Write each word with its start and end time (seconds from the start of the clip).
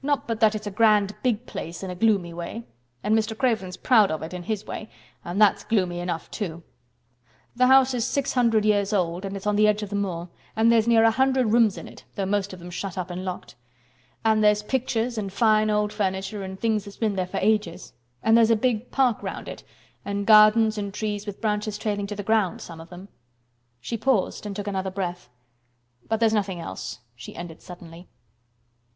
"Not 0.00 0.28
but 0.28 0.38
that 0.38 0.54
it's 0.54 0.68
a 0.68 0.70
grand 0.70 1.16
big 1.24 1.44
place 1.44 1.82
in 1.82 1.90
a 1.90 1.96
gloomy 1.96 2.32
way, 2.32 2.62
and 3.02 3.18
Mr. 3.18 3.36
Craven's 3.36 3.76
proud 3.76 4.12
of 4.12 4.22
it 4.22 4.32
in 4.32 4.44
his 4.44 4.64
way—and 4.64 5.42
that's 5.42 5.64
gloomy 5.64 5.98
enough, 5.98 6.30
too. 6.30 6.62
The 7.56 7.66
house 7.66 7.92
is 7.92 8.04
six 8.06 8.34
hundred 8.34 8.64
years 8.64 8.92
old 8.92 9.24
and 9.24 9.36
it's 9.36 9.44
on 9.44 9.56
the 9.56 9.66
edge 9.66 9.82
of 9.82 9.90
the 9.90 9.96
moor, 9.96 10.28
and 10.54 10.70
there's 10.70 10.86
near 10.86 11.02
a 11.02 11.10
hundred 11.10 11.46
rooms 11.52 11.76
in 11.76 11.88
it, 11.88 12.04
though 12.14 12.24
most 12.26 12.52
of 12.52 12.60
them's 12.60 12.74
shut 12.74 12.96
up 12.96 13.10
and 13.10 13.24
locked. 13.24 13.56
And 14.24 14.44
there's 14.44 14.62
pictures 14.62 15.18
and 15.18 15.32
fine 15.32 15.68
old 15.68 15.92
furniture 15.92 16.44
and 16.44 16.60
things 16.60 16.84
that's 16.84 16.96
been 16.96 17.16
there 17.16 17.26
for 17.26 17.38
ages, 17.38 17.92
and 18.22 18.38
there's 18.38 18.50
a 18.50 18.54
big 18.54 18.92
park 18.92 19.20
round 19.20 19.48
it 19.48 19.64
and 20.04 20.28
gardens 20.28 20.78
and 20.78 20.94
trees 20.94 21.26
with 21.26 21.40
branches 21.40 21.76
trailing 21.76 22.06
to 22.06 22.14
the 22.14 22.22
ground—some 22.22 22.80
of 22.80 22.88
them." 22.88 23.08
She 23.80 23.96
paused 23.96 24.46
and 24.46 24.54
took 24.54 24.68
another 24.68 24.92
breath. 24.92 25.28
"But 26.08 26.20
there's 26.20 26.32
nothing 26.32 26.60
else," 26.60 27.00
she 27.16 27.34
ended 27.34 27.62
suddenly. 27.62 28.06